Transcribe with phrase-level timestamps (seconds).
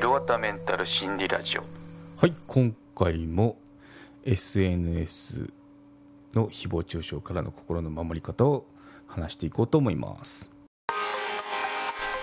[0.00, 1.60] ひろわたメンタル心理ラジオ。
[2.16, 3.58] はい今回も
[4.24, 5.52] SNS
[6.32, 8.64] の誹謗中傷からの心の守り方を
[9.06, 10.48] 話していこうと思います。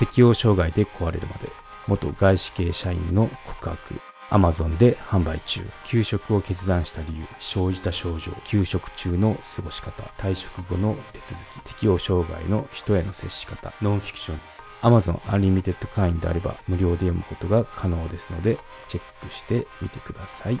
[0.00, 1.48] 適応障害で壊れるまで
[1.86, 4.00] 元外資系社員の告白。
[4.30, 5.60] Amazon で販売中。
[5.84, 7.24] 休職を決断した理由。
[7.38, 10.02] 生じた症状休職中の過ごし方。
[10.18, 11.60] 退職後の手続き。
[11.70, 13.72] 適応障害の人への接し方。
[13.80, 14.49] ノンフィクション。
[14.82, 20.60] Amazon Unlimited 会員であれば無料で読むことが可能ですのでチェックしてみてください。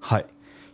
[0.00, 0.26] はい。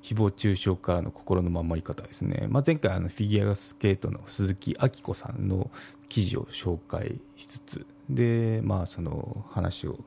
[0.03, 5.71] 誹謗中傷からの心の守り方ですね、まあ、前回あのフィギュアスケートの鈴木明子さんの
[6.09, 9.99] 記事を紹介しつつで、まあ、その話を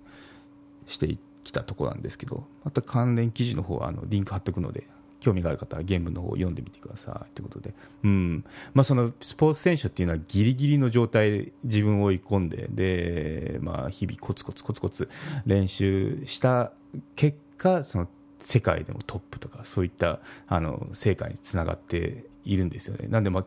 [0.87, 4.87] してきたところなんですけどまた関連記事の方はあのリンク貼っておくので
[5.23, 7.73] 興味がある方は原文の方を読んでみてくださいということで、
[8.03, 8.45] うん。
[8.73, 15.09] まあ、そのスポーツ選手っていうのはギリギリの状態で自分を追い込んでで、まあ、日々コツコツコツコツ
[15.45, 16.73] 練習した
[17.15, 23.07] 結果その世界でもトップとかそういったあの成果につながっているんですよね。
[23.07, 23.45] なんで、まあ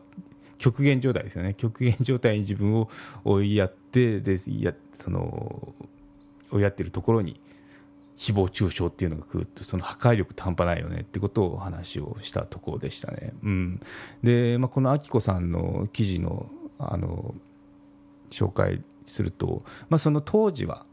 [0.57, 1.53] 極限状態ですよね。
[1.53, 2.89] 極限状態に自分を
[3.23, 5.75] 追いやってでやその
[6.49, 7.39] 追いやってるところに
[8.17, 13.33] 誹謗中傷っていうのが来るとその破壊力って半端ないよねってことを話をしたところでしたね。
[13.43, 13.81] うん、
[14.23, 17.33] で、まあ、このあきこさんの記事のあの
[18.29, 20.85] 紹介すると、まあ、その当時は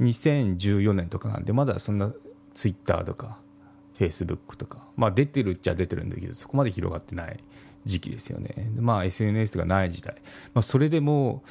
[0.00, 2.12] 2014年とかなんでまだそんな
[2.54, 3.38] ツイッターとか
[3.98, 7.42] フェイスブックとか、まあ、出てるっちゃ出てるんだけどそこまで広がってない
[7.84, 10.14] 時期ですよね、まあ、SNS がない時代、
[10.54, 11.42] まあ、それでも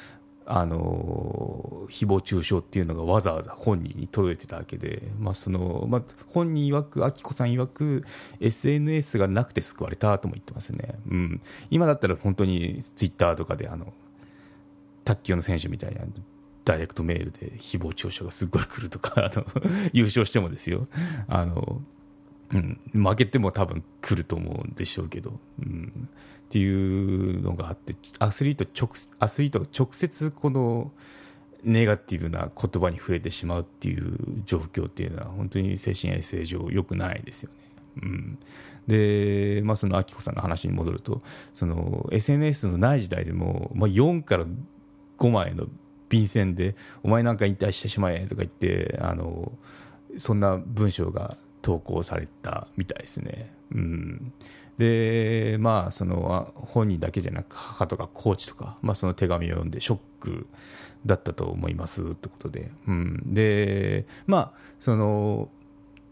[0.48, 8.04] あの誹謗中傷っていうのがわざわざ本人に届いてたわけで、まあそのまあ、本人曰く、あきこさん曰く、
[8.40, 13.92] SNS がなくて救われたとも言ってますね、うん、今だったら本当にツイッターとかであの
[15.04, 16.02] 卓球の選手みたいな
[16.64, 19.44] ダイレクトメールで誹謗中傷がすごい来るとかあの
[19.92, 20.86] 優勝してもですよ。
[21.28, 21.82] あの
[22.52, 26.08] うん、負けても多分来ると思うんでしょうけど、うん、
[26.46, 30.92] っていうのがあってアスリート直アスリートが直接この
[31.64, 37.66] ネガティブな言葉に触れてしまうっていう状況っていうのは本当に精神衛生上良くないですよね。
[38.02, 38.38] うん、
[38.86, 41.22] で、まあ、その明子さんの話に戻ると
[41.54, 44.44] その SNS のない時代でも、まあ、4から
[45.18, 45.66] 5枚の
[46.08, 49.50] 便箋で「お前なんか引退してしまえ」とか言ってあの
[50.18, 51.36] そんな文章が
[51.66, 53.52] 投稿されたみたいですね。
[53.72, 54.32] うん、
[54.78, 60.46] でまあその本人だけじゃなく母とかコーチとか、まあ、その手紙を読んでショック
[61.04, 65.48] だったと思いますってことで、うん、でまあその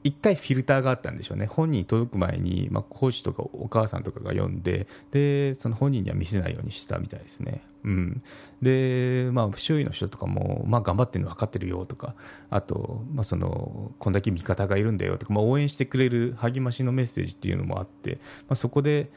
[0.04, 1.46] 一回フィルターがあったんでしょうね。
[1.46, 7.62] 本人に届く前に、まあ、コーチとかお母さんとかが読んででその本人には見せないようにしたみたいですね。
[7.84, 8.22] うん、
[8.62, 12.14] で、まあ、周囲の人とかも、まあ、頑張ってるの分かってるよとか
[12.50, 19.10] あと、まあ、そのこんだけ味方がいるんだよとか、まあ、応援してくれる励ましのメッセージっていうのもあって、まあ、そこで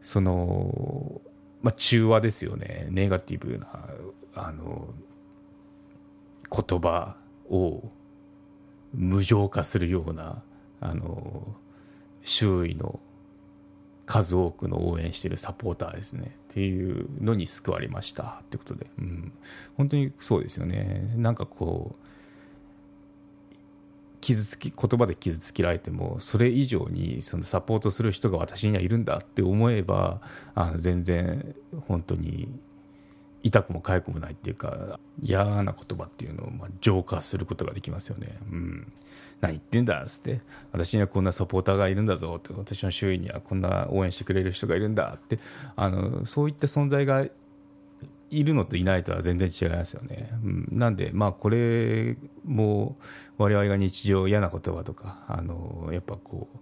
[0.00, 1.20] その、
[1.62, 2.86] まあ、中和ですよね。
[2.90, 3.66] ネガティブな
[4.34, 4.88] あの
[6.50, 7.16] 言葉
[7.50, 7.90] を
[8.94, 10.42] 無情化するような
[10.80, 11.56] あの
[12.22, 13.00] 周囲の
[14.06, 16.36] 数多くの応援してるサポーターですね。
[16.50, 18.40] っていうのに救われました。
[18.42, 19.32] ってことで、うん、
[19.76, 21.12] 本当にそうですよね。
[21.16, 22.04] なんかこう
[24.20, 30.20] 傷つき言葉で傷つけられてもそれ以上にそのサポートする人が私にはいるんだって思えば
[30.54, 31.54] あの全然
[31.86, 32.48] 本当に
[33.42, 38.38] 痛くも痒くもないっていうか嫌な言葉っていうのをまあ浄化することができますよね。
[38.50, 38.92] うん
[39.40, 40.40] 何言ってんだっつって
[40.72, 45.38] 私にはこんなサポーターがいるんだぞって私の周囲にはこんな応援してくれる人がいるんだって
[45.76, 47.24] あのそういった存在が
[48.30, 50.30] いるのといないとは全然違いますよね。
[50.44, 52.96] うん、なんで、まあ、これも
[53.38, 56.58] 我々が日常嫌な言葉とかあのやっぱこう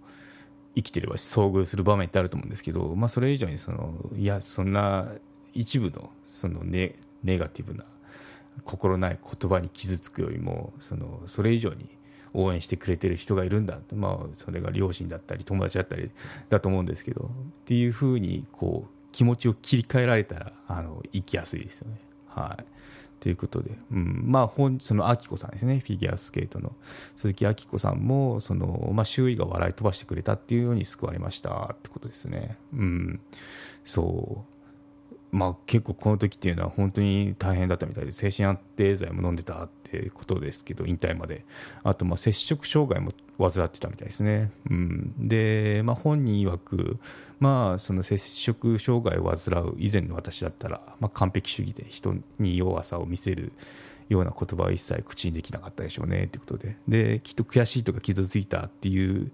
[0.75, 5.07] 生きてれば遭遇する場面ってあると思うんですけど、まあ、それ以上にそのいやそんな
[5.57, 7.83] 一部のそのネネガティブな
[8.63, 11.89] 心ない言葉に傷つくよりもそのそれ以上に
[12.33, 13.79] 応援してくれてる人がいるんだ。
[13.95, 16.11] まあ、それが両親だったり友達だったり
[16.49, 17.29] だと思うんですけどっ
[17.65, 21.97] ていうふうにこう気持ちを切り替えられたらあの生きやすいですよね。
[22.27, 22.65] はい。
[23.19, 25.79] ということで、うん、まあ本その明子さんですね。
[25.79, 26.73] フィギュアスケートの。
[27.15, 32.57] 鈴木明子さんもその、まあ、周囲が笑い飛ばしてくれたっていうように救われましたってことですね。
[32.73, 33.19] うん、
[33.83, 34.56] そう。
[35.31, 41.45] まあ、結構この時っていうのは本当に大変だったみたいで精神安定剤も飲んでたってことですけど引退まで。
[41.83, 46.97] あとまあ摂食障害も患ってたみたいですね、うん、で、まあ、本人曰く、
[47.39, 53.51] まあ、その摂食障害を患う以前の私だったら、まあ、完璧主義で人に弱さを見せる
[54.09, 56.77] ような言葉は一切口にできなかったでしょうねということで。
[56.87, 59.31] できっと悔しいとか傷ついたっていう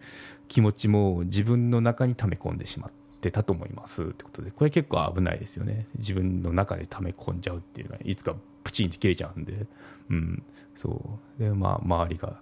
[0.47, 2.87] 気持ちも自分の中に溜め込んでしま
[3.23, 4.03] ってたと思います。
[4.03, 5.87] ってことでこれ結構危ないですよね。
[5.97, 9.65] 自分の中で溜め込んじゃうっていうのはいつかプチンって切れちゃうんで、
[10.09, 10.43] うん、
[10.75, 11.41] そう。
[11.41, 12.41] でまあ周りが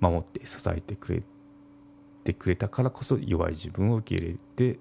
[0.00, 1.22] 守って支えてくれ
[2.24, 4.78] てくれたからこそ弱い自分を受け入れて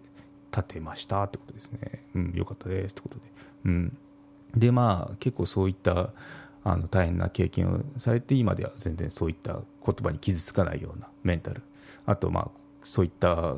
[0.55, 3.21] 立てましたってことですね、うん、よかったですってことで、
[3.65, 3.97] うん、
[4.55, 6.11] でまあ結構そういった
[6.63, 9.61] あの大変な経験をされて今では全然そういった言
[10.01, 11.61] 葉に傷つかないようなメンタル。
[12.05, 13.55] あとまあそういった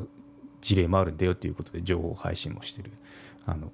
[0.63, 2.91] 事例もあるんだよということで情報配信もしてる
[3.45, 3.71] あの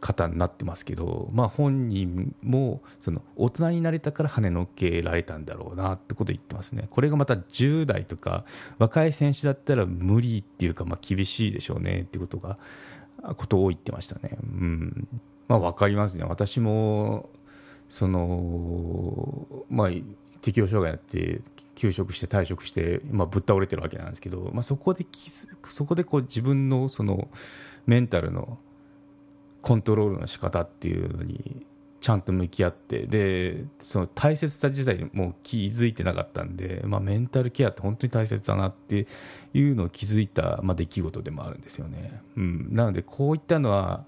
[0.00, 8.46] 方になってますけど、まあ、本人もその大人になれたから跳ねのけられたんだろうなってこと言ってますね、これがまた10代とか
[8.78, 12.56] 若い選手だったら無理っていうか、まあ、厳しいでしょうねっていうことが
[13.36, 14.38] ことを言ってましたね。
[14.42, 15.08] うん。
[15.48, 16.24] まあ、分かりますね。
[16.24, 17.28] 私も
[17.90, 19.88] その、まあ、
[20.40, 21.42] 適応障害になって
[21.74, 25.04] 休職して退職して、まあ、ぶっ倒れてるわけなんですけど、まあ、そこで
[25.64, 27.28] そこでこう自分のその
[27.86, 28.58] メンタルの
[29.60, 31.66] コントロールの仕方っていうのに
[31.98, 39.06] ちゃんと向き合ってでその大切さ自体にもう気づいてなかったんで、まあ、メンタルケアって本当に大切だなって
[39.52, 44.04] いうのを気づいた、まあ、出来事でもあるんですよね、うん、なのでこういったのは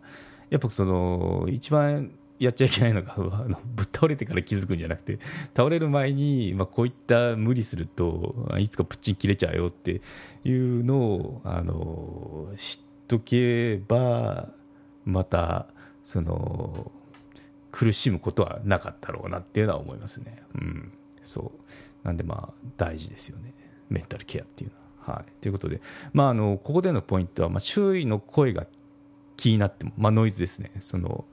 [0.51, 2.13] やっぱその一番
[2.43, 3.19] やっちゃいけないのが あ
[3.49, 5.21] のぶっ倒れてから気づくんじゃなくて
[5.55, 10.01] 倒れる前に、まあ、こういった無理するといつかプッチン切れちゃうよって
[10.45, 14.49] いうのをあの知っとけば
[15.05, 15.67] また
[16.03, 16.91] その
[17.71, 20.43] 苦しむことはなかったろうなっていうのは思いますね。
[20.55, 20.93] うん、
[21.23, 21.53] そ
[22.05, 23.55] うなんでまあ大事ですよね
[23.89, 24.83] メンタルケアっていうのは。
[25.15, 25.81] はい、ということで、
[26.13, 28.67] まあ、あのここでのポイントは、まあ、周囲の声が
[29.37, 30.71] 気になっても、まあ、ノイズですね。
[30.79, 31.25] その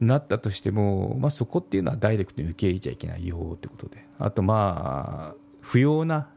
[0.00, 6.28] なったとしても、まあ、そこっていうのはダイレクトに受け入れちゃいけないよってことで、あと、まあ、不要な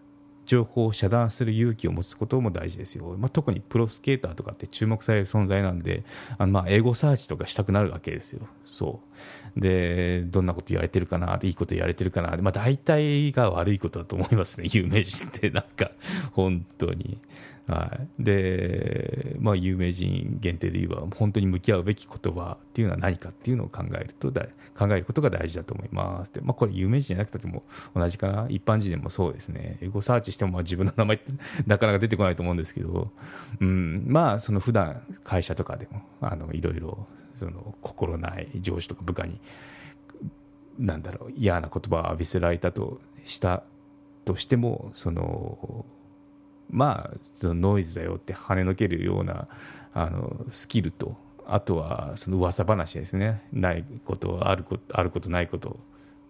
[0.46, 6.04] 情報を遮断する勇気を持つことも大事ですよ、まあ、特にプロスケーターとかって注目される存在なんで、
[6.38, 8.48] あのまあ英語サーチとかしたくなるわけですよ。
[8.66, 9.11] そう。
[9.57, 15.91] でどんなこと言われてるかな、いいこと言われてるかな、まあ、大体が悪いことだと思いますね、 有名人って、なんか、
[16.31, 17.18] 本当に。
[17.68, 24.47] はい、で、まあ、有名人限定で言えば、本当に向き合うべき言葉っていうのは何かっていうのを考えるとだ
[24.77, 27.63] 考えることが大事だと思いますで、まあ、これ、有名人じゃなくても
[27.95, 31.31] 同じかな、一般人でもそうですね、エゴサーチしてもまあ自分の名前って
[31.68, 33.12] なかなか出てこないと思うんですけど、
[33.59, 37.06] うん、まあ、その普段会社とかでもあのいろいろ
[37.42, 39.42] その心ない上司とか部下に、
[40.78, 43.64] なんだろう、嫌な言葉を浴びせられたとした
[44.26, 45.86] としても、その
[46.70, 49.48] まあ、そのノイズだよって跳ねのけるような
[49.94, 51.16] あのスキルと、
[51.48, 55.80] あとはその噂話ですね、ないことあることあることないこと、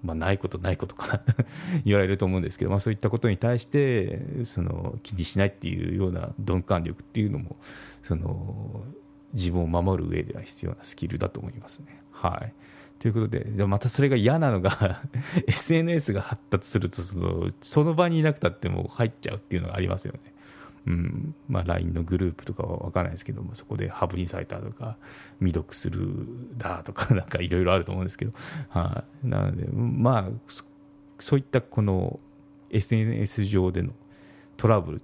[0.02, 1.24] まあ、ないことないことかな。
[1.86, 7.58] 言われると思うんですけど、まあ、そういったことに対してその気にしないっていうような鈍感力っていうのも
[8.02, 8.84] その
[9.34, 12.02] 自分を守る上では必要なスキルだと思いますね。
[12.12, 12.54] はい
[13.00, 15.02] ということで、でまたそれが嫌なのが
[15.48, 20.20] SNS が発達するとその、その場にいなくたっても入っちゃうっていうのがありますよね。
[20.86, 24.98] うんまあ、LINE のグループとかは分からないですけどもそこでハブにされたとか
[25.40, 26.26] 未読する
[26.58, 28.32] だとか なんかいろいろあると思うんですけど、
[28.70, 30.52] はあ、なのでまあ
[31.20, 32.20] そういったこの
[32.72, 33.92] SNS 上での
[34.58, 35.02] トラブル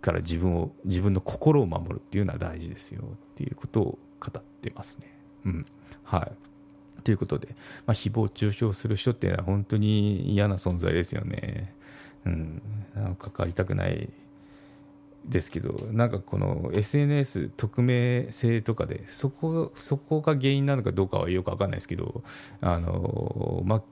[0.00, 5.06] から自分を自分の心を守るっていうのは大事ですよっていうことを語ってますね。
[5.46, 5.66] うん
[6.04, 6.50] はい
[7.02, 7.48] ということで、
[7.86, 11.74] まあ、誹謗中傷する人っていうのは本当に嫌な存在ですよね。
[12.26, 14.10] うん、ん関わりたくない
[15.24, 22.22] ですけど、なんかこの SNS 匿名性とかで、そこそこが原因なのかどうかはよく分かんないですけど、
[22.60, 23.82] あのまあ、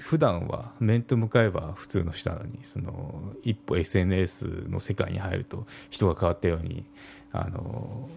[0.00, 6.84] 普段は面と向かえば普通の人なのに、その一歩 SNS の世界に入ると、人が変わったように、
[7.32, 8.08] あの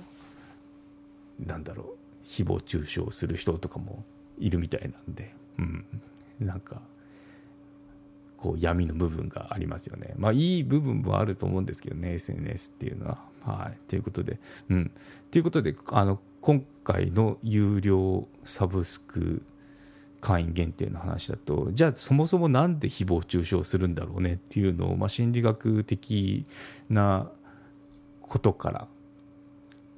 [1.40, 4.04] なんだろう、誹謗中傷する人とかも
[4.40, 5.86] いるみたいなんで、うん、
[6.40, 6.82] なんか。
[8.38, 10.14] こう闇の部分がありますよね。
[10.16, 13.18] まあいい部分もあると思うんですけどね、SNS っていうのは。
[13.44, 13.78] はい。
[13.90, 14.92] ということで、うん。
[15.32, 19.42] ということで、あの、今回の有料サブスク
[20.22, 26.46] 会員限定の話だと、じゃあそもそもなんで誹謗中傷するんだろうねっていうのを、まあ心理学的
[26.90, 27.30] な
[28.22, 28.88] ことから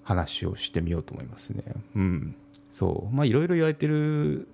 [0.03, 1.63] 話をしてみようと思いますね。
[1.95, 2.35] うん。
[2.71, 3.15] そう。
[3.15, 4.47] まあいろいろ言われてる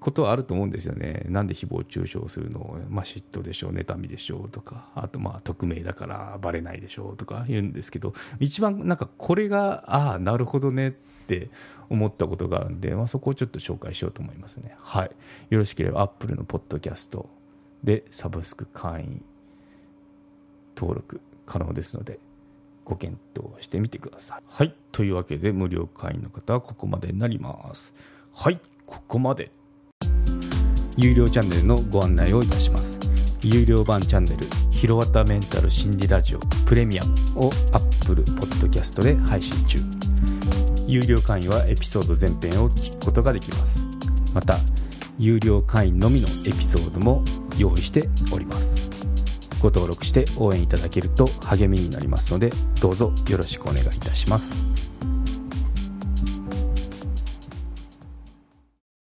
[0.00, 1.26] ことはあると思うんですよね。
[1.28, 10.92] なんで誹謗中傷するの、まあ、嫉妬でしょう、妬みでしょうとか、あとまあ匿名だからバレないでしょうとか言うんですけど、一番なんかこれが、ああ、なるほどねっ
[11.26, 11.50] て
[11.90, 14.74] 思ったことがあるんで、まあ、そこをちょっと紹介しようと思いますね。
[14.80, 15.10] はい。
[15.50, 17.28] よろしければ Apple のポッドキャスト
[17.84, 19.24] でサブスク会員
[20.76, 22.18] 登録可能ですので、
[22.84, 24.42] ご検討してみてください。
[24.48, 24.74] はい。
[24.92, 27.94] というわけで、無料会員の方はここまでになります。
[28.32, 28.58] はい。
[28.86, 29.52] ここまで。
[30.96, 32.98] 有料チャンネルのご案内をいたします。
[33.42, 39.78] 有料版チャンネル「ひろわたメンタル心理ラジオプレミアム」を Apple Podcast で配信中。
[40.86, 43.86] 有料会員はエピソード全編を聞くことができます。
[44.34, 44.58] また
[45.18, 47.24] 有料会員のみのエピソードも
[47.56, 48.90] 用意しております。
[49.60, 54.79] ご登録して応援いただけると励みになりますのでどうぞよろしくお願いいたします。